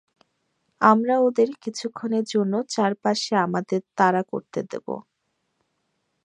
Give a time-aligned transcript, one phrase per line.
[0.81, 4.87] আমরা ওদের কিছুক্ষণের জন্য চারপাশে আমাদের তাড়া করতে দেব।